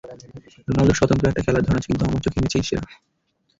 রোনালদোর 0.67 0.97
স্বতন্ত্র 0.99 1.29
একটা 1.29 1.43
খেলার 1.45 1.65
ধরন 1.65 1.77
আছে, 1.77 1.89
কিন্তু 1.89 2.03
আমার 2.05 2.23
চোখে 2.25 2.39
মেসিই 2.43 2.67
সেরা। 2.67 2.85